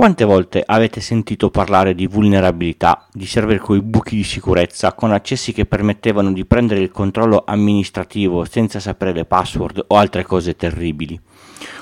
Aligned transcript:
Quante 0.00 0.24
volte 0.24 0.62
avete 0.64 0.98
sentito 1.02 1.50
parlare 1.50 1.94
di 1.94 2.06
vulnerabilità, 2.06 3.06
di 3.12 3.26
server 3.26 3.58
coi 3.58 3.82
buchi 3.82 4.16
di 4.16 4.24
sicurezza, 4.24 4.94
con 4.94 5.12
accessi 5.12 5.52
che 5.52 5.66
permettevano 5.66 6.32
di 6.32 6.46
prendere 6.46 6.80
il 6.80 6.90
controllo 6.90 7.44
amministrativo 7.46 8.46
senza 8.46 8.80
sapere 8.80 9.12
le 9.12 9.26
password 9.26 9.84
o 9.88 9.96
altre 9.98 10.22
cose 10.22 10.56
terribili? 10.56 11.20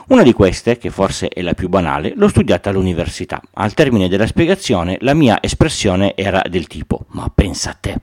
Una 0.08 0.24
di 0.24 0.32
queste, 0.32 0.78
che 0.78 0.90
forse 0.90 1.28
è 1.28 1.42
la 1.42 1.54
più 1.54 1.68
banale, 1.68 2.12
l'ho 2.16 2.26
studiata 2.26 2.70
all'università. 2.70 3.40
Al 3.52 3.74
termine 3.74 4.08
della 4.08 4.26
spiegazione 4.26 4.96
la 5.02 5.14
mia 5.14 5.40
espressione 5.40 6.16
era 6.16 6.42
del 6.50 6.66
tipo 6.66 7.04
ma 7.10 7.30
pensa 7.32 7.70
a 7.70 7.76
te. 7.78 8.00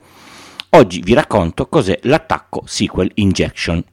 Oggi 0.70 1.02
vi 1.02 1.14
racconto 1.14 1.68
cos'è 1.68 2.00
l'attacco 2.04 2.64
SQL 2.66 3.12
Injection. 3.16 3.84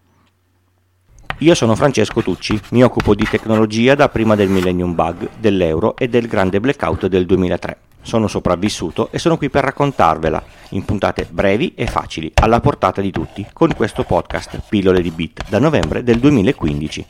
Io 1.38 1.54
sono 1.54 1.74
Francesco 1.74 2.22
Tucci, 2.22 2.60
mi 2.70 2.84
occupo 2.84 3.14
di 3.14 3.26
tecnologia 3.28 3.94
da 3.94 4.08
prima 4.08 4.36
del 4.36 4.48
Millennium 4.48 4.94
Bug, 4.94 5.28
dell'euro 5.38 5.96
e 5.96 6.08
del 6.08 6.28
grande 6.28 6.60
blackout 6.60 7.06
del 7.06 7.26
2003. 7.26 7.76
Sono 8.02 8.28
sopravvissuto 8.28 9.08
e 9.10 9.18
sono 9.18 9.36
qui 9.36 9.50
per 9.50 9.64
raccontarvela, 9.64 10.42
in 10.70 10.84
puntate 10.84 11.26
brevi 11.28 11.74
e 11.74 11.86
facili, 11.86 12.30
alla 12.34 12.60
portata 12.60 13.00
di 13.00 13.10
tutti, 13.10 13.44
con 13.52 13.74
questo 13.74 14.04
podcast 14.04 14.62
Pillole 14.68 15.02
di 15.02 15.10
Bit 15.10 15.48
da 15.48 15.58
novembre 15.58 16.04
del 16.04 16.18
2015. 16.18 17.06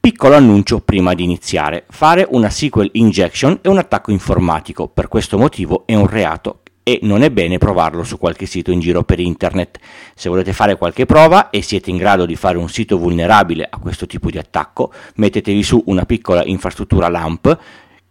Piccolo 0.00 0.34
annuncio 0.34 0.80
prima 0.80 1.12
di 1.12 1.24
iniziare. 1.24 1.84
Fare 1.90 2.26
una 2.30 2.48
SQL 2.48 2.88
injection 2.92 3.58
è 3.60 3.68
un 3.68 3.76
attacco 3.76 4.10
informatico, 4.10 4.88
per 4.88 5.08
questo 5.08 5.36
motivo 5.36 5.82
è 5.84 5.94
un 5.94 6.06
reato 6.06 6.59
e 6.82 6.98
non 7.02 7.22
è 7.22 7.30
bene 7.30 7.58
provarlo 7.58 8.04
su 8.04 8.18
qualche 8.18 8.46
sito 8.46 8.70
in 8.70 8.80
giro 8.80 9.04
per 9.04 9.20
internet. 9.20 9.78
Se 10.14 10.28
volete 10.28 10.52
fare 10.52 10.76
qualche 10.76 11.06
prova 11.06 11.50
e 11.50 11.62
siete 11.62 11.90
in 11.90 11.96
grado 11.96 12.26
di 12.26 12.36
fare 12.36 12.58
un 12.58 12.68
sito 12.68 12.98
vulnerabile 12.98 13.66
a 13.68 13.78
questo 13.78 14.06
tipo 14.06 14.30
di 14.30 14.38
attacco, 14.38 14.92
mettetevi 15.16 15.62
su 15.62 15.82
una 15.86 16.04
piccola 16.04 16.44
infrastruttura 16.44 17.08
LAMP 17.08 17.58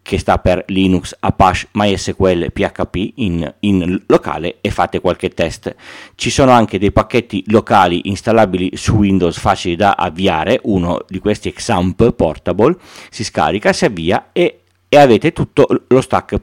che 0.01 0.17
sta 0.17 0.39
per 0.39 0.63
Linux, 0.69 1.15
Apache, 1.19 1.67
MySQL, 1.73 2.51
PHP 2.51 3.11
in, 3.17 3.53
in, 3.59 4.01
locale 4.07 4.57
e 4.61 4.71
fate 4.71 5.01
qualche 5.01 5.29
test. 5.29 5.76
Ci 6.15 6.31
sono 6.31 6.51
anche 6.51 6.79
dei 6.79 6.91
pacchetti 6.91 7.43
locali 7.48 8.01
installabili 8.05 8.71
su 8.76 8.95
Windows 8.95 9.37
facili 9.37 9.76
da 9.76 9.91
avviare, 9.91 10.61
uno 10.63 11.05
di 11.07 11.20
questi 11.20 11.51
Xamp 11.54 12.11
Portable, 12.13 12.76
si 13.11 13.23
scarica, 13.23 13.71
si 13.71 13.85
avvia 13.85 14.29
e, 14.31 14.61
e 14.87 14.98
avete 14.98 15.31
tutto 15.31 15.67
lo 15.87 16.01
stack 16.01 16.41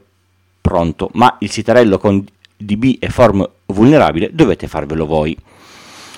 pronto, 0.67 1.09
ma 1.13 1.37
il 1.39 1.49
sitarello 1.49 1.97
con 1.97 2.25
DB 2.57 2.97
e 2.99 3.07
form 3.07 3.49
vulnerabile 3.67 4.31
dovete 4.33 4.67
farvelo 4.67 5.05
voi. 5.05 5.37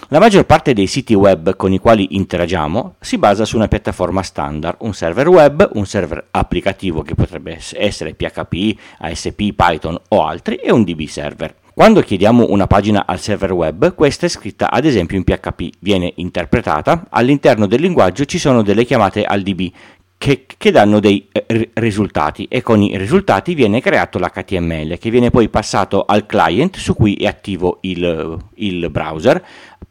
La 0.07 0.17
maggior 0.17 0.43
parte 0.45 0.73
dei 0.73 0.87
siti 0.87 1.13
web 1.13 1.55
con 1.55 1.71
i 1.71 1.77
quali 1.77 2.15
interagiamo 2.15 2.95
si 2.99 3.19
basa 3.19 3.45
su 3.45 3.57
una 3.57 3.67
piattaforma 3.67 4.23
standard, 4.23 4.77
un 4.79 4.95
server 4.95 5.27
web, 5.27 5.69
un 5.73 5.85
server 5.85 6.29
applicativo 6.31 7.03
che 7.03 7.13
potrebbe 7.13 7.59
essere 7.73 8.15
PHP, 8.15 8.75
ASP, 8.97 9.53
Python 9.53 9.99
o 10.07 10.25
altri 10.25 10.55
e 10.55 10.71
un 10.71 10.83
DB 10.83 11.05
server. 11.05 11.53
Quando 11.75 12.01
chiediamo 12.01 12.47
una 12.49 12.65
pagina 12.65 13.05
al 13.05 13.19
server 13.19 13.53
web, 13.53 13.93
questa 13.93 14.25
è 14.25 14.29
scritta 14.29 14.71
ad 14.71 14.83
esempio 14.83 15.15
in 15.15 15.23
PHP, 15.23 15.75
viene 15.79 16.11
interpretata, 16.15 17.05
all'interno 17.09 17.67
del 17.67 17.79
linguaggio 17.79 18.25
ci 18.25 18.39
sono 18.39 18.63
delle 18.63 18.85
chiamate 18.85 19.23
al 19.23 19.43
DB 19.43 19.71
che, 20.19 20.45
che, 20.57 20.71
danno 20.71 20.99
dei 20.99 21.29
eh, 21.31 21.69
risultati 21.75 22.45
e 22.49 22.61
con 22.61 22.83
i 22.83 22.97
risultati 22.97 23.53
viene 23.53 23.79
creato 23.79 24.19
l'HTML 24.19 24.97
che 24.99 25.09
viene 25.09 25.29
poi 25.29 25.47
passato 25.47 26.03
al 26.03 26.25
client 26.25 26.75
su 26.75 26.93
cui 26.93 27.15
è 27.15 27.25
attivo 27.25 27.77
il, 27.81 28.37
il 28.55 28.89
browser, 28.89 29.41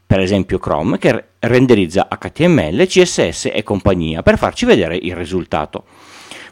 per 0.05 0.19
esempio 0.19 0.59
Chrome, 0.59 0.99
che 0.99 1.29
renderizza 1.39 2.07
HTML, 2.07 2.85
CSS 2.85 3.49
e 3.51 3.63
compagnia 3.63 4.21
per 4.21 4.37
farci 4.37 4.65
vedere 4.65 4.95
il 4.97 5.15
risultato. 5.15 5.85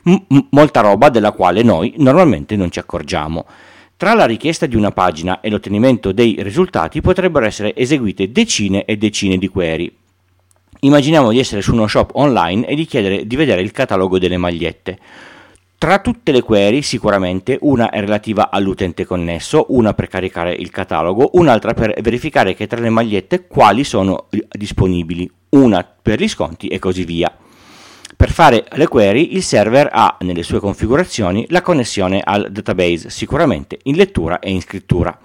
M- 0.05 0.47
molta 0.49 0.81
roba 0.81 1.09
della 1.09 1.31
quale 1.31 1.61
noi 1.61 1.93
normalmente 1.97 2.55
non 2.55 2.71
ci 2.71 2.79
accorgiamo. 2.79 3.45
Tra 3.95 4.15
la 4.15 4.25
richiesta 4.25 4.65
di 4.65 4.75
una 4.75 4.91
pagina 4.91 5.39
e 5.39 5.51
l'ottenimento 5.51 6.11
dei 6.11 6.35
risultati 6.39 6.99
potrebbero 6.99 7.45
essere 7.45 7.75
eseguite 7.75 8.31
decine 8.31 8.85
e 8.85 8.97
decine 8.97 9.37
di 9.37 9.47
query, 9.47 9.95
Immaginiamo 10.79 11.31
di 11.31 11.39
essere 11.39 11.61
su 11.61 11.73
uno 11.73 11.87
shop 11.87 12.11
online 12.13 12.67
e 12.67 12.75
di 12.75 12.85
chiedere 12.85 13.25
di 13.25 13.35
vedere 13.35 13.61
il 13.61 13.71
catalogo 13.71 14.19
delle 14.19 14.37
magliette. 14.37 14.99
Tra 15.79 15.99
tutte 15.99 16.31
le 16.31 16.41
query 16.41 16.81
sicuramente 16.81 17.57
una 17.61 17.89
è 17.89 17.99
relativa 17.99 18.49
all'utente 18.51 19.05
connesso, 19.05 19.65
una 19.69 19.93
per 19.93 20.07
caricare 20.07 20.53
il 20.53 20.69
catalogo, 20.69 21.31
un'altra 21.33 21.73
per 21.73 21.99
verificare 22.01 22.53
che 22.53 22.67
tra 22.67 22.79
le 22.79 22.89
magliette 22.89 23.47
quali 23.47 23.83
sono 23.83 24.27
disponibili, 24.51 25.29
una 25.49 25.87
per 26.01 26.19
gli 26.19 26.27
sconti 26.27 26.67
e 26.67 26.77
così 26.77 27.05
via. 27.05 27.35
Per 28.15 28.31
fare 28.31 28.65
le 28.71 28.87
query 28.87 29.35
il 29.35 29.43
server 29.43 29.89
ha 29.91 30.17
nelle 30.21 30.41
sue 30.41 30.59
configurazioni 30.59 31.45
la 31.49 31.61
connessione 31.61 32.21
al 32.23 32.51
database, 32.51 33.09
sicuramente 33.09 33.79
in 33.83 33.95
lettura 33.95 34.39
e 34.39 34.51
in 34.51 34.61
scrittura, 34.61 35.15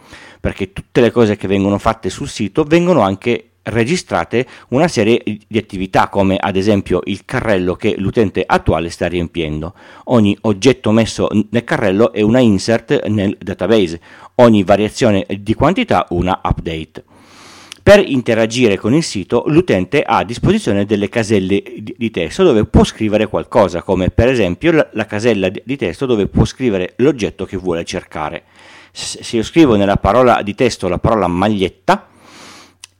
perché 0.40 0.72
tutte 0.72 1.00
le 1.00 1.10
cose 1.10 1.36
che 1.36 1.46
vengono 1.46 1.78
fatte 1.78 2.10
sul 2.10 2.28
sito 2.28 2.64
vengono 2.64 3.00
anche 3.00 3.51
registrate 3.64 4.46
una 4.68 4.88
serie 4.88 5.22
di 5.24 5.58
attività 5.58 6.08
come 6.08 6.36
ad 6.36 6.56
esempio 6.56 7.00
il 7.04 7.24
carrello 7.24 7.74
che 7.74 7.94
l'utente 7.96 8.42
attuale 8.46 8.90
sta 8.90 9.06
riempiendo. 9.06 9.74
Ogni 10.04 10.36
oggetto 10.42 10.90
messo 10.90 11.28
nel 11.50 11.64
carrello 11.64 12.12
è 12.12 12.22
una 12.22 12.40
insert 12.40 13.06
nel 13.06 13.36
database, 13.40 14.00
ogni 14.36 14.64
variazione 14.64 15.26
di 15.38 15.54
quantità 15.54 16.06
una 16.10 16.40
update. 16.42 17.04
Per 17.82 17.98
interagire 17.98 18.76
con 18.76 18.94
il 18.94 19.02
sito 19.02 19.42
l'utente 19.48 20.02
ha 20.02 20.18
a 20.18 20.24
disposizione 20.24 20.84
delle 20.84 21.08
caselle 21.08 21.62
di 21.96 22.10
testo 22.12 22.44
dove 22.44 22.64
può 22.64 22.84
scrivere 22.84 23.26
qualcosa, 23.26 23.82
come 23.82 24.10
per 24.10 24.28
esempio 24.28 24.88
la 24.92 25.06
casella 25.06 25.48
di 25.48 25.76
testo 25.76 26.06
dove 26.06 26.28
può 26.28 26.44
scrivere 26.44 26.92
l'oggetto 26.98 27.44
che 27.44 27.56
vuole 27.56 27.84
cercare. 27.84 28.44
Se 28.92 29.36
io 29.36 29.42
scrivo 29.42 29.74
nella 29.74 29.96
parola 29.96 30.42
di 30.42 30.54
testo 30.54 30.86
la 30.86 30.98
parola 30.98 31.26
maglietta, 31.26 32.06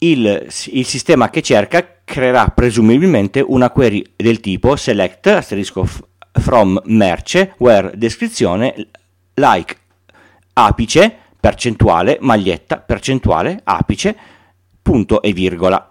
il, 0.02 0.46
il, 0.66 0.84
sistema 0.84 1.30
che 1.30 1.42
cerca 1.42 2.00
creerà 2.04 2.48
presumibilmente 2.48 3.40
una 3.40 3.70
query 3.70 4.04
del 4.16 4.40
tipo 4.40 4.76
select 4.76 5.26
asterisco 5.26 5.88
from 6.32 6.80
merce 6.86 7.54
where 7.58 7.92
descrizione 7.94 8.88
like 9.34 9.76
apice 10.54 11.16
percentuale 11.38 12.18
maglietta 12.20 12.78
percentuale 12.78 13.60
apice 13.64 14.16
punto 14.80 15.22
e 15.22 15.32
virgola. 15.32 15.88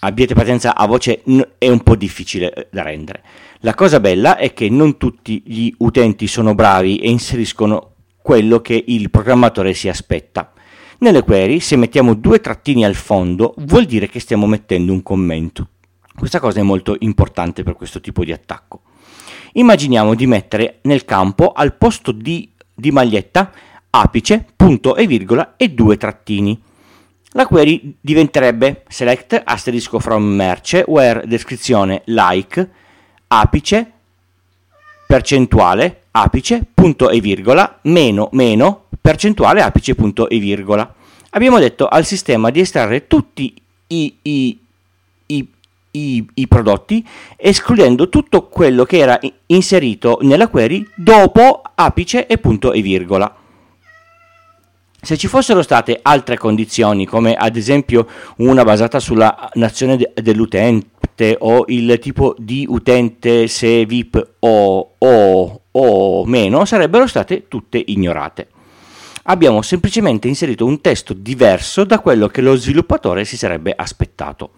Abbiate 0.00 0.34
pazienza 0.34 0.74
a 0.74 0.86
voce 0.86 1.22
è 1.58 1.68
un 1.68 1.80
po' 1.84 1.94
difficile 1.94 2.52
eh, 2.52 2.66
da 2.72 2.82
rendere. 2.82 3.22
La 3.60 3.74
cosa 3.74 4.00
bella 4.00 4.36
è 4.36 4.52
che 4.52 4.68
non 4.68 4.96
tutti 4.96 5.42
gli 5.46 5.72
utenti 5.78 6.26
sono 6.26 6.56
bravi 6.56 6.98
e 6.98 7.08
inseriscono 7.08 7.94
quello 8.20 8.60
che 8.60 8.84
il 8.84 9.10
programmatore 9.10 9.74
si 9.74 9.88
aspetta 9.88 10.51
nelle 11.02 11.22
query, 11.22 11.60
se 11.60 11.76
mettiamo 11.76 12.14
due 12.14 12.40
trattini 12.40 12.84
al 12.84 12.94
fondo, 12.94 13.54
vuol 13.58 13.86
dire 13.86 14.08
che 14.08 14.20
stiamo 14.20 14.46
mettendo 14.46 14.92
un 14.92 15.02
commento. 15.02 15.68
Questa 16.16 16.40
cosa 16.40 16.60
è 16.60 16.62
molto 16.62 16.96
importante 17.00 17.64
per 17.64 17.74
questo 17.74 18.00
tipo 18.00 18.24
di 18.24 18.32
attacco. 18.32 18.82
Immaginiamo 19.54 20.14
di 20.14 20.26
mettere 20.26 20.78
nel 20.82 21.04
campo 21.04 21.52
al 21.52 21.74
posto 21.74 22.12
di, 22.12 22.48
di 22.72 22.90
maglietta 22.90 23.50
apice, 23.90 24.46
punto 24.54 24.94
e 24.94 25.06
virgola 25.06 25.54
e 25.56 25.70
due 25.70 25.96
trattini. 25.96 26.60
La 27.32 27.46
query 27.46 27.96
diventerebbe 28.00 28.84
select 28.88 29.40
asterisco 29.44 29.98
from 29.98 30.22
merce 30.22 30.84
where 30.86 31.26
descrizione 31.26 32.02
like 32.06 32.70
apice 33.26 33.92
percentuale 35.06 36.02
apice 36.12 36.66
punto 36.72 37.08
e 37.08 37.20
virgola 37.20 37.78
meno 37.82 38.28
meno 38.32 38.81
percentuale 39.02 39.60
apice 39.60 39.94
punto 39.94 40.28
e 40.28 40.38
virgola. 40.38 40.94
Abbiamo 41.30 41.58
detto 41.58 41.88
al 41.88 42.06
sistema 42.06 42.50
di 42.50 42.60
estrarre 42.60 43.06
tutti 43.06 43.52
i, 43.88 44.14
i, 44.22 44.58
i, 45.26 46.26
i, 46.34 46.48
prodotti 46.48 47.06
escludendo 47.36 48.08
tutto 48.08 48.46
quello 48.46 48.84
che 48.84 48.98
era 48.98 49.18
inserito 49.46 50.18
nella 50.22 50.48
query 50.48 50.86
dopo 50.94 51.62
apice 51.74 52.26
e 52.26 52.38
punto 52.38 52.72
e 52.72 52.80
virgola. 52.80 53.36
Se 55.04 55.16
ci 55.16 55.26
fossero 55.26 55.62
state 55.62 55.98
altre 56.00 56.38
condizioni, 56.38 57.06
come 57.06 57.34
ad 57.34 57.56
esempio 57.56 58.06
una 58.36 58.62
basata 58.62 59.00
sulla 59.00 59.50
nazione 59.54 59.96
de- 59.96 60.12
dell'utente 60.14 61.36
o 61.40 61.64
il 61.66 61.98
tipo 61.98 62.36
di 62.38 62.64
utente 62.68 63.48
se 63.48 63.84
VIP 63.84 64.34
o, 64.38 64.92
o, 64.96 65.60
o 65.72 66.24
meno, 66.24 66.64
sarebbero 66.64 67.08
state 67.08 67.48
tutte 67.48 67.82
ignorate 67.84 68.51
abbiamo 69.24 69.62
semplicemente 69.62 70.28
inserito 70.28 70.64
un 70.64 70.80
testo 70.80 71.12
diverso 71.12 71.84
da 71.84 72.00
quello 72.00 72.28
che 72.28 72.40
lo 72.40 72.56
sviluppatore 72.56 73.24
si 73.24 73.36
sarebbe 73.36 73.72
aspettato. 73.74 74.50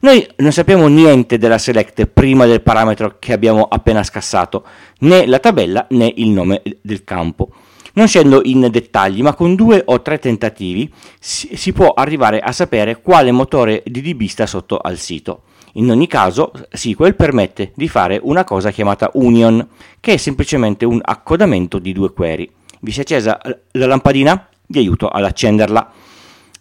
Noi 0.00 0.26
non 0.36 0.52
sappiamo 0.52 0.86
niente 0.86 1.38
della 1.38 1.58
select 1.58 2.06
prima 2.06 2.46
del 2.46 2.62
parametro 2.62 3.16
che 3.18 3.32
abbiamo 3.32 3.64
appena 3.64 4.04
scassato, 4.04 4.64
né 5.00 5.26
la 5.26 5.40
tabella 5.40 5.86
né 5.90 6.12
il 6.16 6.28
nome 6.28 6.62
del 6.80 7.02
campo. 7.02 7.50
Non 7.94 8.06
scendo 8.06 8.42
in 8.44 8.68
dettagli, 8.70 9.22
ma 9.22 9.34
con 9.34 9.56
due 9.56 9.82
o 9.84 10.00
tre 10.02 10.20
tentativi 10.20 10.92
si, 11.18 11.56
si 11.56 11.72
può 11.72 11.94
arrivare 11.94 12.38
a 12.38 12.52
sapere 12.52 13.00
quale 13.00 13.32
motore 13.32 13.82
di 13.84 14.00
DB 14.00 14.26
sta 14.26 14.46
sotto 14.46 14.78
al 14.78 14.98
sito. 14.98 15.42
In 15.74 15.90
ogni 15.90 16.06
caso, 16.06 16.52
SQL 16.70 17.16
permette 17.16 17.72
di 17.74 17.88
fare 17.88 18.20
una 18.22 18.44
cosa 18.44 18.70
chiamata 18.70 19.10
union, 19.14 19.66
che 19.98 20.12
è 20.12 20.16
semplicemente 20.16 20.84
un 20.84 21.00
accodamento 21.02 21.80
di 21.80 21.92
due 21.92 22.12
query. 22.12 22.48
Vi 22.80 22.92
si 22.92 22.98
è 22.98 23.02
accesa 23.02 23.40
la 23.72 23.86
lampadina? 23.86 24.48
Vi 24.66 24.78
aiuto 24.78 25.08
ad 25.08 25.24
accenderla. 25.24 25.92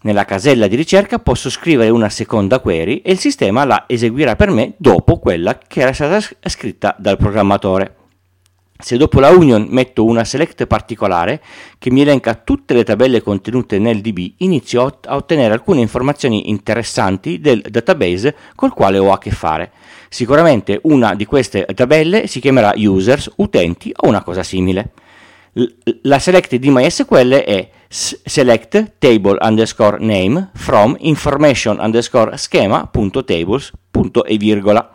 Nella 0.02 0.26
casella 0.26 0.68
di 0.68 0.76
ricerca 0.76 1.20
posso 1.20 1.50
scrivere 1.50 1.90
una 1.90 2.10
seconda 2.10 2.60
query 2.60 3.02
e 3.04 3.12
il 3.12 3.20
sistema 3.20 3.66
la 3.66 3.86
eseguirà 3.88 4.36
per 4.36 4.50
me 4.52 4.74
dopo 4.78 5.20
quella 5.20 5.58
che 5.58 5.82
era 5.82 5.94
stata 5.94 6.20
scritta 6.42 6.96
dal 6.98 7.18
programmatore. 7.18 7.96
Se 8.80 8.96
dopo 8.96 9.20
la 9.20 9.30
union 9.30 9.66
metto 9.70 10.06
una 10.06 10.24
select 10.24 10.68
particolare 10.68 11.42
che 11.80 11.90
mi 11.90 12.02
elenca 12.02 12.36
tutte 12.36 12.76
le 12.76 12.84
tabelle 12.84 13.24
contenute 13.24 13.80
nel 13.80 14.02
DB, 14.02 14.36
inizio 14.38 15.00
a 15.04 15.16
ottenere 15.16 15.54
alcune 15.54 15.82
informazioni 15.82 16.50
interessanti 16.50 17.40
del 17.40 17.62
database 17.62 18.36
col 18.54 18.74
quale 18.74 19.00
ho 19.00 19.12
a 19.12 19.18
che 19.18 19.32
fare. 19.32 19.72
Sicuramente 20.10 20.80
una 20.84 21.16
di 21.16 21.26
queste 21.26 21.66
tabelle 21.74 22.28
si 22.28 22.40
chiamerà 22.40 22.74
users, 22.76 23.32
utenti 23.38 23.92
o 23.96 24.08
una 24.08 24.22
cosa 24.22 24.44
simile. 24.44 24.92
La 26.04 26.20
select 26.20 26.56
di 26.56 26.70
MySQL 26.70 27.34
è 27.34 27.70
select 27.88 28.94
table 29.00 29.40
underscore 29.42 29.98
name 30.00 30.52
from 30.54 30.96
information 31.00 31.80
underscore 31.80 32.38
schema.tables 32.38 33.72
e 34.28 34.38
virgola. 34.38 34.92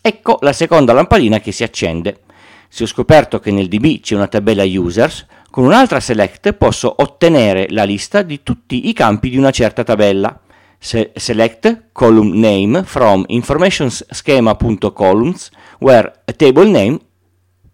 Ecco 0.00 0.38
la 0.40 0.54
seconda 0.54 0.94
lampadina 0.94 1.40
che 1.40 1.52
si 1.52 1.62
accende. 1.62 2.20
Se 2.68 2.84
ho 2.84 2.86
scoperto 2.86 3.38
che 3.38 3.50
nel 3.50 3.68
DB 3.68 4.00
c'è 4.00 4.14
una 4.14 4.28
tabella 4.28 4.64
users, 4.64 5.26
con 5.50 5.64
un'altra 5.64 6.00
select 6.00 6.54
posso 6.54 6.94
ottenere 6.96 7.66
la 7.68 7.84
lista 7.84 8.22
di 8.22 8.42
tutti 8.42 8.88
i 8.88 8.94
campi 8.94 9.28
di 9.28 9.36
una 9.36 9.50
certa 9.50 9.84
tabella. 9.84 10.40
Se 10.78 11.12
select 11.14 11.88
column 11.92 12.38
name 12.38 12.82
from 12.84 13.24
information 13.26 13.90
schema.columns 13.90 15.50
where 15.80 16.10
a 16.24 16.32
table 16.32 16.70
name 16.70 16.98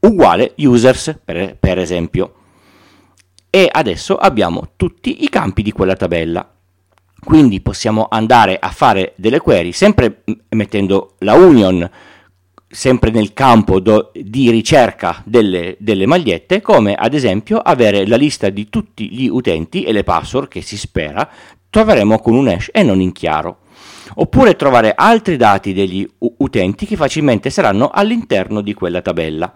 uguale 0.00 0.54
users 0.58 1.18
per, 1.24 1.56
per 1.58 1.78
esempio. 1.78 2.34
E 3.50 3.68
adesso 3.70 4.16
abbiamo 4.16 4.70
tutti 4.76 5.24
i 5.24 5.28
campi 5.28 5.62
di 5.62 5.72
quella 5.72 5.96
tabella. 5.96 6.48
Quindi 7.20 7.60
possiamo 7.60 8.06
andare 8.08 8.58
a 8.60 8.70
fare 8.70 9.14
delle 9.16 9.40
query 9.40 9.72
sempre 9.72 10.22
mettendo 10.50 11.14
la 11.20 11.34
union 11.34 11.90
sempre 12.70 13.10
nel 13.10 13.32
campo 13.32 13.80
do, 13.80 14.12
di 14.12 14.50
ricerca 14.50 15.22
delle, 15.24 15.76
delle, 15.78 16.06
magliette, 16.06 16.60
come 16.60 16.94
ad 16.94 17.14
esempio 17.14 17.58
avere 17.58 18.06
la 18.06 18.16
lista 18.16 18.50
di 18.50 18.68
tutti 18.68 19.10
gli 19.10 19.26
utenti 19.26 19.84
e 19.84 19.92
le 19.92 20.04
password 20.04 20.48
che 20.48 20.60
si 20.60 20.76
spera 20.76 21.28
troveremo 21.70 22.18
con 22.18 22.34
un 22.34 22.48
hash 22.48 22.68
e 22.72 22.82
non 22.82 23.00
in 23.00 23.12
chiaro. 23.12 23.60
Oppure 24.16 24.54
trovare 24.54 24.92
altri 24.94 25.36
dati 25.36 25.72
degli 25.72 26.06
utenti 26.18 26.86
che 26.86 26.96
facilmente 26.96 27.50
saranno 27.50 27.88
all'interno 27.92 28.60
di 28.60 28.74
quella 28.74 29.00
tabella 29.00 29.52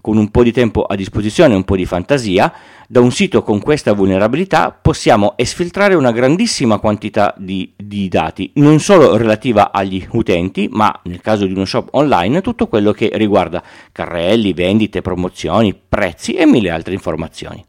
con 0.00 0.16
un 0.16 0.30
po' 0.30 0.42
di 0.42 0.52
tempo 0.52 0.82
a 0.82 0.94
disposizione 0.94 1.54
e 1.54 1.56
un 1.56 1.64
po' 1.64 1.76
di 1.76 1.84
fantasia, 1.84 2.52
da 2.86 3.00
un 3.00 3.10
sito 3.10 3.42
con 3.42 3.60
questa 3.60 3.92
vulnerabilità 3.92 4.70
possiamo 4.70 5.34
esfiltrare 5.36 5.94
una 5.94 6.12
grandissima 6.12 6.78
quantità 6.78 7.34
di, 7.36 7.74
di, 7.76 8.08
dati, 8.08 8.52
non 8.54 8.78
solo 8.80 9.16
relativa 9.16 9.72
agli 9.72 10.06
utenti, 10.12 10.68
ma 10.70 10.98
nel 11.04 11.20
caso 11.20 11.44
di 11.44 11.52
uno 11.52 11.64
shop 11.64 11.88
online 11.92 12.40
tutto 12.40 12.66
quello 12.66 12.92
che 12.92 13.10
riguarda 13.14 13.62
carrelli, 13.92 14.52
vendite, 14.52 15.02
promozioni, 15.02 15.74
prezzi 15.74 16.32
e 16.32 16.46
mille 16.46 16.70
altre 16.70 16.94
informazioni. 16.94 17.64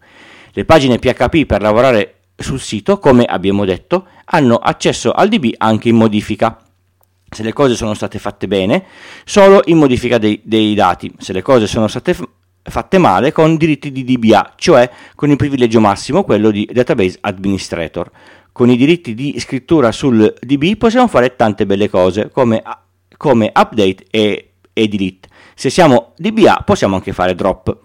Le 0.52 0.66
pagine 0.66 1.00
PHP 1.00 1.46
per 1.46 1.62
lavorare 1.62 2.16
sul 2.36 2.60
sito, 2.60 3.00
come 3.00 3.26
abbiamo 3.26 3.66
detto, 3.66 4.06
hanno 4.26 4.56
accesso 4.56 5.12
al 5.12 5.28
DB 5.28 5.54
anche 5.58 5.90
in 5.90 5.96
modifica 5.96 6.58
se 7.30 7.44
le 7.44 7.54
cose 7.54 7.76
sono 7.76 7.94
state 7.94 8.20
fatte 8.20 8.48
bene, 8.48 8.86
solo 9.24 9.62
in 9.66 9.78
modifica 9.78 10.18
dei, 10.18 10.42
dei 10.44 10.74
dati, 10.74 11.12
se 11.18 11.34
le 11.34 11.42
cose 11.42 11.68
sono 11.68 11.88
state 11.88 12.14
f- 12.14 12.28
fatte 12.62 12.98
male 12.98 13.32
con 13.32 13.56
diritti 13.56 13.92
di 13.92 14.04
DBA, 14.04 14.54
cioè 14.56 14.90
con 15.16 15.30
il 15.30 15.38
privilegio 15.38 15.80
massimo, 15.80 16.24
quello 16.24 16.52
di 16.52 16.68
Database 16.72 17.18
Administrator. 17.22 18.12
Con 18.52 18.70
i 18.70 18.78
diritti 18.78 19.14
di 19.14 19.40
scrittura 19.40 19.92
sul 19.92 20.34
DB 20.40 20.76
possiamo 20.76 21.08
fare 21.08 21.36
tante 21.36 21.66
belle 21.66 21.90
cose, 21.90 22.30
come, 22.30 22.62
come 23.16 23.52
update 23.54 24.06
e, 24.10 24.52
e 24.74 24.88
delete. 24.88 25.30
Se 25.56 25.70
siamo 25.70 26.14
DBA 26.18 26.64
possiamo 26.66 26.96
anche 26.96 27.14
fare 27.14 27.36
drop. 27.36 27.78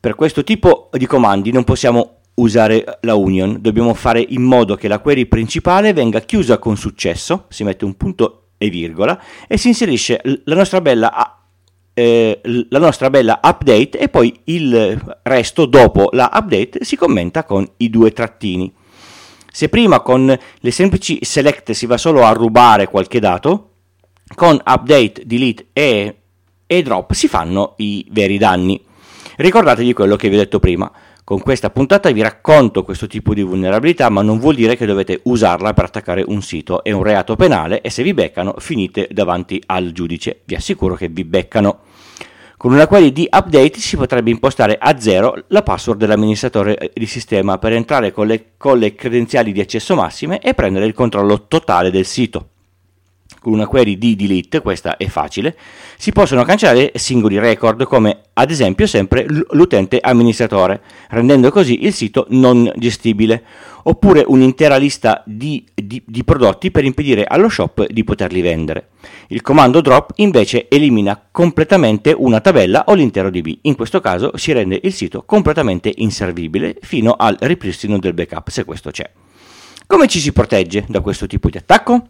Per 0.00 0.14
questo 0.14 0.44
tipo 0.44 0.90
di 0.92 1.06
comandi 1.06 1.50
non 1.50 1.64
possiamo 1.64 2.16
usare 2.34 2.98
la 3.02 3.14
union, 3.14 3.58
dobbiamo 3.60 3.94
fare 3.94 4.20
in 4.20 4.42
modo 4.42 4.76
che 4.76 4.88
la 4.88 4.98
query 4.98 5.26
principale 5.26 5.92
venga 5.92 6.20
chiusa 6.20 6.58
con 6.58 6.76
successo, 6.76 7.46
si 7.48 7.64
mette 7.64 7.84
un 7.84 7.96
punto 7.96 8.45
e 8.58 8.70
virgola 8.70 9.20
e 9.46 9.56
si 9.56 9.68
inserisce 9.68 10.20
la 10.44 10.54
nostra 10.54 10.80
bella 10.80 11.36
eh, 11.98 12.40
la 12.68 12.78
nostra 12.78 13.08
bella 13.08 13.40
update 13.42 13.98
e 13.98 14.10
poi 14.10 14.40
il 14.44 15.16
resto 15.22 15.64
dopo 15.64 16.10
la 16.12 16.30
update 16.30 16.84
si 16.84 16.94
commenta 16.94 17.44
con 17.44 17.66
i 17.78 17.88
due 17.88 18.12
trattini. 18.12 18.70
Se 19.50 19.70
prima 19.70 20.00
con 20.00 20.26
le 20.26 20.70
semplici 20.70 21.20
select 21.22 21.70
si 21.70 21.86
va 21.86 21.96
solo 21.96 22.22
a 22.24 22.32
rubare 22.32 22.88
qualche 22.88 23.18
dato, 23.18 23.70
con 24.34 24.56
update, 24.56 25.22
delete 25.24 25.68
e, 25.72 26.16
e 26.66 26.82
drop 26.82 27.12
si 27.12 27.28
fanno 27.28 27.72
i 27.78 28.06
veri 28.10 28.36
danni. 28.36 28.84
Ricordatevi 29.36 29.94
quello 29.94 30.16
che 30.16 30.28
vi 30.28 30.34
ho 30.34 30.38
detto 30.40 30.58
prima. 30.58 30.92
Con 31.26 31.40
questa 31.40 31.70
puntata 31.70 32.08
vi 32.12 32.22
racconto 32.22 32.84
questo 32.84 33.08
tipo 33.08 33.34
di 33.34 33.42
vulnerabilità, 33.42 34.08
ma 34.10 34.22
non 34.22 34.38
vuol 34.38 34.54
dire 34.54 34.76
che 34.76 34.86
dovete 34.86 35.22
usarla 35.24 35.74
per 35.74 35.86
attaccare 35.86 36.22
un 36.24 36.40
sito. 36.40 36.84
È 36.84 36.92
un 36.92 37.02
reato 37.02 37.34
penale 37.34 37.80
e 37.80 37.90
se 37.90 38.04
vi 38.04 38.14
beccano 38.14 38.54
finite 38.58 39.08
davanti 39.10 39.60
al 39.66 39.90
giudice. 39.90 40.42
Vi 40.44 40.54
assicuro 40.54 40.94
che 40.94 41.08
vi 41.08 41.24
beccano. 41.24 41.80
Con 42.56 42.72
una 42.72 42.86
query 42.86 43.10
di 43.10 43.26
update 43.28 43.80
si 43.80 43.96
potrebbe 43.96 44.30
impostare 44.30 44.78
a 44.80 45.00
zero 45.00 45.34
la 45.48 45.64
password 45.64 45.98
dell'amministratore 45.98 46.92
di 46.94 47.06
sistema 47.06 47.58
per 47.58 47.72
entrare 47.72 48.12
con 48.12 48.28
le, 48.28 48.52
con 48.56 48.78
le 48.78 48.94
credenziali 48.94 49.50
di 49.50 49.58
accesso 49.58 49.96
massime 49.96 50.38
e 50.38 50.54
prendere 50.54 50.86
il 50.86 50.94
controllo 50.94 51.48
totale 51.48 51.90
del 51.90 52.06
sito 52.06 52.50
con 53.40 53.52
una 53.52 53.66
query 53.66 53.96
di 53.96 54.16
delete, 54.16 54.60
questa 54.60 54.96
è 54.96 55.06
facile, 55.06 55.56
si 55.96 56.12
possono 56.12 56.42
cancellare 56.44 56.92
singoli 56.94 57.38
record 57.38 57.84
come 57.84 58.22
ad 58.32 58.50
esempio 58.50 58.86
sempre 58.86 59.24
l'utente 59.50 59.98
amministratore, 60.00 60.80
rendendo 61.10 61.50
così 61.50 61.84
il 61.84 61.92
sito 61.92 62.26
non 62.30 62.70
gestibile, 62.76 63.44
oppure 63.84 64.24
un'intera 64.26 64.76
lista 64.76 65.22
di, 65.24 65.64
di, 65.74 66.02
di 66.04 66.24
prodotti 66.24 66.70
per 66.70 66.84
impedire 66.84 67.24
allo 67.24 67.48
shop 67.48 67.86
di 67.86 68.04
poterli 68.04 68.40
vendere. 68.40 68.88
Il 69.28 69.42
comando 69.42 69.80
drop 69.80 70.12
invece 70.16 70.66
elimina 70.68 71.28
completamente 71.30 72.12
una 72.16 72.40
tabella 72.40 72.84
o 72.88 72.94
l'intero 72.94 73.30
DB, 73.30 73.58
in 73.62 73.76
questo 73.76 74.00
caso 74.00 74.36
si 74.36 74.52
rende 74.52 74.80
il 74.82 74.92
sito 74.92 75.22
completamente 75.24 75.92
inservibile 75.96 76.76
fino 76.80 77.12
al 77.12 77.36
ripristino 77.40 77.98
del 77.98 78.12
backup 78.12 78.48
se 78.48 78.64
questo 78.64 78.90
c'è. 78.90 79.08
Come 79.86 80.08
ci 80.08 80.18
si 80.18 80.32
protegge 80.32 80.84
da 80.88 81.00
questo 81.00 81.28
tipo 81.28 81.48
di 81.48 81.58
attacco? 81.58 82.08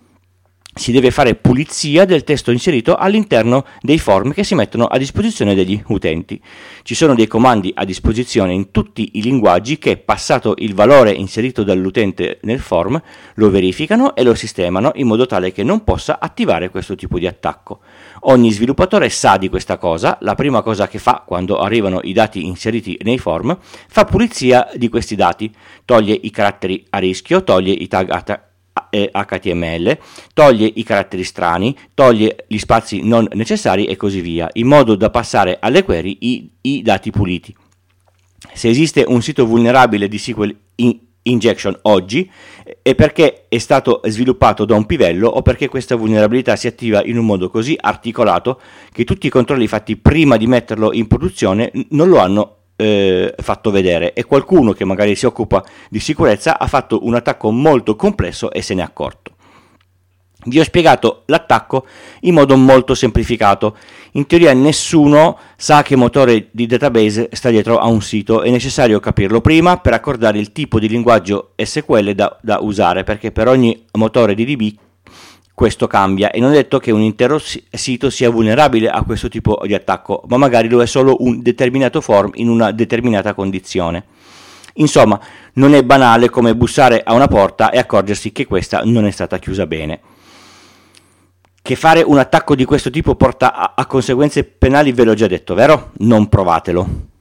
Si 0.76 0.92
deve 0.92 1.10
fare 1.10 1.34
pulizia 1.34 2.04
del 2.04 2.22
testo 2.22 2.50
inserito 2.50 2.96
all'interno 2.96 3.64
dei 3.80 3.98
form 3.98 4.32
che 4.32 4.44
si 4.44 4.54
mettono 4.54 4.84
a 4.84 4.98
disposizione 4.98 5.54
degli 5.54 5.82
utenti. 5.86 6.40
Ci 6.82 6.94
sono 6.94 7.14
dei 7.14 7.26
comandi 7.26 7.72
a 7.74 7.84
disposizione 7.86 8.52
in 8.52 8.70
tutti 8.70 9.12
i 9.14 9.22
linguaggi 9.22 9.78
che, 9.78 9.96
passato 9.96 10.54
il 10.58 10.74
valore 10.74 11.12
inserito 11.12 11.62
dall'utente 11.62 12.40
nel 12.42 12.60
form, 12.60 13.00
lo 13.34 13.50
verificano 13.50 14.14
e 14.14 14.22
lo 14.22 14.34
sistemano 14.34 14.92
in 14.96 15.06
modo 15.06 15.24
tale 15.24 15.50
che 15.50 15.62
non 15.62 15.82
possa 15.82 16.20
attivare 16.20 16.68
questo 16.68 16.94
tipo 16.94 17.18
di 17.18 17.26
attacco. 17.26 17.80
Ogni 18.28 18.52
sviluppatore 18.52 19.08
sa 19.08 19.38
di 19.38 19.48
questa 19.48 19.78
cosa, 19.78 20.18
la 20.20 20.34
prima 20.34 20.60
cosa 20.60 20.88
che 20.88 20.98
fa 20.98 21.24
quando 21.26 21.58
arrivano 21.58 22.00
i 22.02 22.12
dati 22.12 22.44
inseriti 22.44 22.98
nei 23.02 23.18
form, 23.18 23.56
fa 23.60 24.04
pulizia 24.04 24.68
di 24.74 24.90
questi 24.90 25.16
dati, 25.16 25.50
toglie 25.86 26.18
i 26.20 26.30
caratteri 26.30 26.84
a 26.90 26.98
rischio, 26.98 27.42
toglie 27.42 27.72
i 27.72 27.88
tag 27.88 28.44
HTML, 28.90 29.98
toglie 30.32 30.70
i 30.74 30.82
caratteri 30.82 31.24
strani, 31.24 31.76
toglie 31.94 32.44
gli 32.46 32.58
spazi 32.58 33.02
non 33.02 33.26
necessari 33.32 33.86
e 33.86 33.96
così 33.96 34.20
via, 34.20 34.48
in 34.54 34.66
modo 34.66 34.94
da 34.96 35.10
passare 35.10 35.58
alle 35.60 35.82
query 35.82 36.18
i, 36.20 36.50
i 36.62 36.82
dati 36.82 37.10
puliti. 37.10 37.54
Se 38.52 38.68
esiste 38.68 39.04
un 39.06 39.22
sito 39.22 39.46
vulnerabile 39.46 40.08
di 40.08 40.18
SQL 40.18 40.56
in, 40.76 40.98
injection 41.26 41.76
oggi 41.82 42.30
è 42.82 42.94
perché 42.94 43.46
è 43.48 43.58
stato 43.58 44.00
sviluppato 44.04 44.64
da 44.64 44.74
un 44.74 44.86
pivello 44.86 45.28
o 45.28 45.42
perché 45.42 45.68
questa 45.68 45.96
vulnerabilità 45.96 46.56
si 46.56 46.66
attiva 46.66 47.04
in 47.04 47.18
un 47.18 47.26
modo 47.26 47.50
così 47.50 47.76
articolato 47.78 48.60
che 48.92 49.04
tutti 49.04 49.26
i 49.26 49.30
controlli 49.30 49.66
fatti 49.66 49.96
prima 49.96 50.36
di 50.36 50.46
metterlo 50.46 50.92
in 50.92 51.06
produzione 51.06 51.70
non 51.90 52.08
lo 52.08 52.18
hanno 52.18 52.56
eh, 52.76 53.34
fatto 53.38 53.70
vedere 53.70 54.12
e 54.12 54.24
qualcuno 54.24 54.72
che 54.72 54.84
magari 54.84 55.16
si 55.16 55.26
occupa 55.26 55.64
di 55.88 55.98
sicurezza 55.98 56.58
ha 56.58 56.66
fatto 56.66 57.04
un 57.04 57.14
attacco 57.14 57.50
molto 57.50 57.96
complesso 57.96 58.50
e 58.52 58.62
se 58.62 58.74
ne 58.74 58.82
è 58.82 58.84
accorto. 58.84 59.32
Vi 60.48 60.60
ho 60.60 60.64
spiegato 60.64 61.22
l'attacco 61.26 61.86
in 62.20 62.34
modo 62.34 62.56
molto 62.56 62.94
semplificato. 62.94 63.76
In 64.12 64.26
teoria 64.26 64.52
nessuno 64.52 65.38
sa 65.56 65.82
che 65.82 65.96
motore 65.96 66.48
di 66.52 66.66
database 66.66 67.30
sta 67.32 67.50
dietro 67.50 67.78
a 67.78 67.86
un 67.86 68.00
sito, 68.00 68.42
è 68.42 68.50
necessario 68.50 69.00
capirlo 69.00 69.40
prima 69.40 69.78
per 69.78 69.92
accordare 69.92 70.38
il 70.38 70.52
tipo 70.52 70.78
di 70.78 70.88
linguaggio 70.88 71.52
SQL 71.56 72.12
da, 72.14 72.38
da 72.40 72.58
usare, 72.60 73.02
perché 73.02 73.32
per 73.32 73.48
ogni 73.48 73.86
motore 73.92 74.36
di 74.36 74.44
DB 74.44 74.78
questo 75.56 75.86
cambia 75.86 76.30
e 76.32 76.38
non 76.38 76.50
è 76.50 76.56
detto 76.56 76.78
che 76.78 76.90
un 76.90 77.00
intero 77.00 77.40
sito 77.40 78.10
sia 78.10 78.28
vulnerabile 78.28 78.90
a 78.90 79.02
questo 79.04 79.30
tipo 79.30 79.58
di 79.64 79.72
attacco, 79.72 80.22
ma 80.26 80.36
magari 80.36 80.68
lo 80.68 80.82
è 80.82 80.86
solo 80.86 81.16
un 81.20 81.40
determinato 81.40 82.02
form 82.02 82.32
in 82.34 82.50
una 82.50 82.72
determinata 82.72 83.32
condizione. 83.32 84.04
Insomma, 84.74 85.18
non 85.54 85.72
è 85.72 85.82
banale 85.82 86.28
come 86.28 86.54
bussare 86.54 87.00
a 87.02 87.14
una 87.14 87.26
porta 87.26 87.70
e 87.70 87.78
accorgersi 87.78 88.32
che 88.32 88.44
questa 88.44 88.82
non 88.84 89.06
è 89.06 89.10
stata 89.10 89.38
chiusa 89.38 89.66
bene. 89.66 90.00
Che 91.62 91.74
fare 91.74 92.02
un 92.02 92.18
attacco 92.18 92.54
di 92.54 92.66
questo 92.66 92.90
tipo 92.90 93.14
porta 93.14 93.54
a, 93.54 93.72
a 93.76 93.86
conseguenze 93.86 94.44
penali 94.44 94.92
ve 94.92 95.04
l'ho 95.04 95.14
già 95.14 95.26
detto, 95.26 95.54
vero? 95.54 95.92
Non 96.00 96.28
provatelo. 96.28 97.14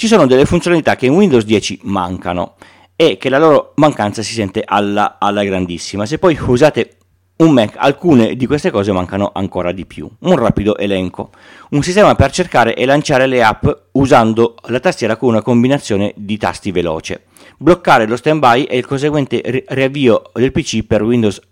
Ci 0.00 0.06
sono 0.06 0.26
delle 0.26 0.46
funzionalità 0.46 0.96
che 0.96 1.04
in 1.04 1.12
Windows 1.12 1.44
10 1.44 1.80
mancano 1.82 2.54
e 2.96 3.18
che 3.18 3.28
la 3.28 3.36
loro 3.36 3.74
mancanza 3.74 4.22
si 4.22 4.32
sente 4.32 4.62
alla, 4.64 5.18
alla 5.20 5.44
grandissima. 5.44 6.06
Se 6.06 6.16
poi 6.16 6.38
usate 6.40 6.96
un 7.36 7.50
Mac, 7.50 7.74
alcune 7.76 8.34
di 8.34 8.46
queste 8.46 8.70
cose 8.70 8.92
mancano 8.92 9.30
ancora 9.34 9.72
di 9.72 9.84
più. 9.84 10.08
Un 10.20 10.36
rapido 10.36 10.78
elenco. 10.78 11.32
Un 11.72 11.82
sistema 11.82 12.14
per 12.14 12.30
cercare 12.30 12.74
e 12.74 12.86
lanciare 12.86 13.26
le 13.26 13.42
app 13.42 13.66
usando 13.92 14.54
la 14.68 14.80
tastiera 14.80 15.16
con 15.16 15.28
una 15.28 15.42
combinazione 15.42 16.14
di 16.16 16.38
tasti 16.38 16.70
veloce. 16.70 17.24
Bloccare 17.58 18.06
lo 18.06 18.16
standby 18.16 18.62
e 18.62 18.78
il 18.78 18.86
conseguente 18.86 19.64
riavvio 19.68 20.30
del 20.32 20.50
PC 20.50 20.82
per 20.82 21.02
Windows, 21.02 21.42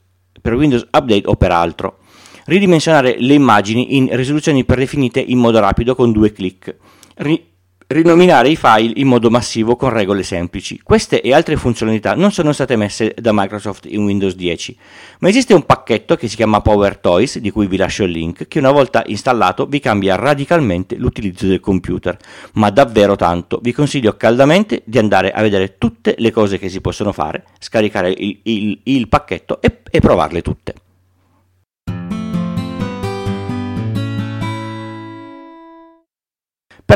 per 0.40 0.54
Windows 0.54 0.86
Update 0.90 1.26
o 1.26 1.36
per 1.36 1.52
altro. 1.52 1.98
Ridimensionare 2.46 3.16
le 3.18 3.34
immagini 3.34 3.98
in 3.98 4.08
risoluzioni 4.16 4.64
predefinite 4.64 5.20
in 5.20 5.36
modo 5.36 5.60
rapido 5.60 5.94
con 5.94 6.12
due 6.12 6.32
clic. 6.32 6.74
Ri- 7.16 7.56
rinominare 7.90 8.50
i 8.50 8.56
file 8.56 8.92
in 8.96 9.06
modo 9.06 9.30
massivo 9.30 9.74
con 9.74 9.88
regole 9.88 10.22
semplici. 10.22 10.78
Queste 10.82 11.22
e 11.22 11.32
altre 11.32 11.56
funzionalità 11.56 12.14
non 12.14 12.30
sono 12.32 12.52
state 12.52 12.76
messe 12.76 13.14
da 13.18 13.30
Microsoft 13.32 13.86
in 13.86 14.04
Windows 14.04 14.34
10, 14.34 14.76
ma 15.20 15.28
esiste 15.28 15.54
un 15.54 15.64
pacchetto 15.64 16.14
che 16.14 16.28
si 16.28 16.36
chiama 16.36 16.60
Power 16.60 16.98
Toys, 16.98 17.38
di 17.38 17.50
cui 17.50 17.66
vi 17.66 17.78
lascio 17.78 18.04
il 18.04 18.10
link, 18.10 18.46
che 18.46 18.58
una 18.58 18.72
volta 18.72 19.02
installato 19.06 19.64
vi 19.64 19.80
cambia 19.80 20.16
radicalmente 20.16 20.96
l'utilizzo 20.96 21.46
del 21.46 21.60
computer, 21.60 22.16
ma 22.54 22.68
davvero 22.68 23.16
tanto. 23.16 23.58
Vi 23.62 23.72
consiglio 23.72 24.16
caldamente 24.18 24.82
di 24.84 24.98
andare 24.98 25.32
a 25.32 25.40
vedere 25.40 25.78
tutte 25.78 26.14
le 26.18 26.30
cose 26.30 26.58
che 26.58 26.68
si 26.68 26.82
possono 26.82 27.12
fare, 27.12 27.44
scaricare 27.58 28.10
il, 28.10 28.38
il, 28.42 28.80
il 28.82 29.08
pacchetto 29.08 29.62
e, 29.62 29.80
e 29.90 30.00
provarle 30.00 30.42
tutte. 30.42 30.74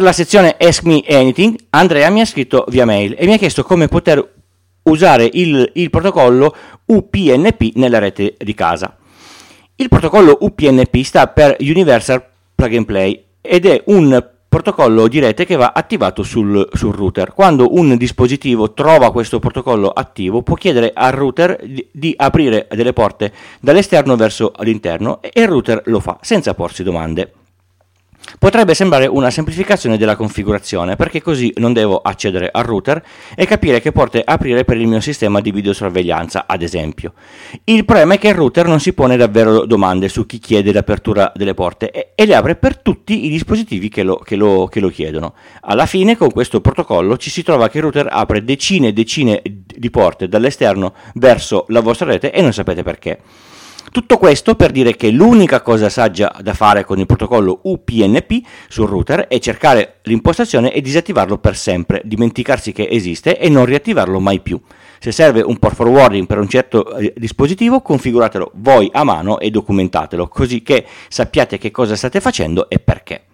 Per 0.02 0.10
la 0.10 0.16
sezione 0.16 0.56
Ask 0.58 0.82
Me 0.82 1.00
Anything, 1.08 1.56
Andrea 1.70 2.10
mi 2.10 2.20
ha 2.20 2.24
scritto 2.24 2.64
via 2.66 2.84
mail 2.84 3.14
e 3.16 3.24
mi 3.24 3.34
ha 3.34 3.36
chiesto 3.36 3.62
come 3.62 3.86
poter 3.86 4.32
usare 4.82 5.30
il, 5.32 5.70
il 5.74 5.90
protocollo 5.90 6.52
UPnP 6.86 7.76
nella 7.76 8.00
rete 8.00 8.34
di 8.36 8.52
casa. 8.52 8.96
Il 9.76 9.86
protocollo 9.86 10.38
UPnP 10.40 11.02
sta 11.02 11.28
per 11.28 11.54
Universal 11.60 12.20
Plug 12.52 12.74
and 12.74 12.84
Play 12.84 13.24
ed 13.40 13.64
è 13.64 13.80
un 13.86 14.28
protocollo 14.48 15.06
di 15.06 15.20
rete 15.20 15.46
che 15.46 15.54
va 15.54 15.70
attivato 15.72 16.24
sul, 16.24 16.68
sul, 16.72 16.92
router. 16.92 17.32
Quando 17.32 17.72
un 17.72 17.96
dispositivo 17.96 18.72
trova 18.72 19.12
questo 19.12 19.38
protocollo 19.38 19.88
attivo, 19.88 20.42
può 20.42 20.56
chiedere 20.56 20.90
al 20.92 21.12
router 21.12 21.60
di, 21.64 21.86
di, 21.92 22.12
aprire 22.16 22.66
delle 22.72 22.92
porte 22.92 23.32
dall'esterno 23.60 24.16
verso 24.16 24.52
l'interno 24.62 25.22
e 25.22 25.42
il 25.42 25.46
router 25.46 25.80
lo 25.84 26.00
fa 26.00 26.18
senza 26.22 26.54
porsi 26.54 26.82
domande. 26.82 27.34
Potrebbe 28.38 28.74
sembrare 28.74 29.06
una 29.06 29.30
semplificazione 29.30 29.96
della 29.96 30.16
configurazione, 30.16 30.96
perché 30.96 31.22
così 31.22 31.52
non 31.56 31.72
devo 31.72 31.98
accedere 31.98 32.48
al 32.50 32.64
router 32.64 33.02
e 33.34 33.46
capire 33.46 33.80
che 33.80 33.92
porte 33.92 34.22
aprire 34.24 34.64
per 34.64 34.76
il 34.76 34.86
mio 34.86 35.00
sistema 35.00 35.40
di 35.40 35.52
videosorveglianza, 35.52 36.44
ad 36.46 36.62
esempio. 36.62 37.12
Il 37.64 37.84
problema 37.84 38.14
è 38.14 38.18
che 38.18 38.28
il 38.28 38.34
router 38.34 38.66
non 38.66 38.80
si 38.80 38.92
pone 38.92 39.16
davvero 39.16 39.64
domande 39.64 40.08
su 40.08 40.26
chi 40.26 40.38
chiede 40.38 40.72
l'apertura 40.72 41.32
delle 41.34 41.54
porte 41.54 41.90
e, 41.90 42.12
e 42.14 42.26
le 42.26 42.34
apre 42.34 42.56
per 42.56 42.78
tutti 42.78 43.26
i 43.26 43.28
dispositivi 43.28 43.88
che 43.88 44.02
lo, 44.02 44.16
che, 44.16 44.36
lo, 44.36 44.66
che 44.66 44.80
lo 44.80 44.88
chiedono. 44.88 45.34
Alla 45.62 45.86
fine, 45.86 46.16
con 46.16 46.30
questo 46.30 46.60
protocollo, 46.60 47.16
ci 47.16 47.30
si 47.30 47.42
trova 47.42 47.68
che 47.68 47.78
il 47.78 47.84
router 47.84 48.08
apre 48.10 48.44
decine 48.44 48.88
e 48.88 48.92
decine 48.92 49.42
di 49.42 49.90
porte 49.90 50.28
dall'esterno 50.28 50.94
verso 51.14 51.66
la 51.68 51.80
vostra 51.80 52.06
rete 52.06 52.32
e 52.32 52.42
non 52.42 52.52
sapete 52.52 52.82
perché. 52.82 53.20
Tutto 53.92 54.16
questo 54.16 54.54
per 54.54 54.70
dire 54.70 54.96
che 54.96 55.10
l'unica 55.10 55.60
cosa 55.60 55.90
saggia 55.90 56.34
da 56.40 56.54
fare 56.54 56.82
con 56.82 56.98
il 56.98 57.04
protocollo 57.04 57.60
UPnP 57.64 58.40
sul 58.66 58.88
router 58.88 59.26
è 59.28 59.38
cercare 59.38 59.96
l'impostazione 60.04 60.72
e 60.72 60.80
disattivarlo 60.80 61.36
per 61.36 61.54
sempre, 61.54 62.00
dimenticarsi 62.02 62.72
che 62.72 62.88
esiste 62.90 63.38
e 63.38 63.50
non 63.50 63.66
riattivarlo 63.66 64.18
mai 64.18 64.40
più. 64.40 64.58
Se 64.98 65.12
serve 65.12 65.42
un 65.42 65.58
port 65.58 65.74
forwarding 65.74 66.26
per 66.26 66.38
un 66.38 66.48
certo 66.48 66.96
eh, 66.96 67.12
dispositivo, 67.14 67.82
configuratelo 67.82 68.52
voi 68.54 68.88
a 68.90 69.04
mano 69.04 69.38
e 69.38 69.50
documentatelo, 69.50 70.26
così 70.26 70.62
che 70.62 70.86
sappiate 71.08 71.58
che 71.58 71.70
cosa 71.70 71.94
state 71.94 72.18
facendo 72.22 72.70
e 72.70 72.78
perché. 72.78 73.24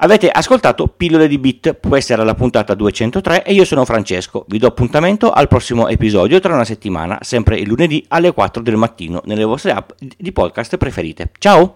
Avete 0.00 0.30
ascoltato 0.30 0.86
Pillole 0.86 1.26
di 1.26 1.38
Bit, 1.38 1.78
questa 1.80 2.12
era 2.12 2.22
la 2.22 2.34
puntata 2.34 2.74
203 2.74 3.42
e 3.42 3.52
io 3.52 3.64
sono 3.64 3.84
Francesco. 3.84 4.44
Vi 4.46 4.58
do 4.58 4.68
appuntamento 4.68 5.32
al 5.32 5.48
prossimo 5.48 5.88
episodio 5.88 6.38
tra 6.38 6.54
una 6.54 6.64
settimana, 6.64 7.18
sempre 7.22 7.58
il 7.58 7.66
lunedì 7.66 8.04
alle 8.06 8.32
4 8.32 8.62
del 8.62 8.76
mattino, 8.76 9.22
nelle 9.24 9.42
vostre 9.42 9.72
app 9.72 9.90
di 9.98 10.30
podcast 10.30 10.76
preferite. 10.76 11.32
Ciao! 11.38 11.74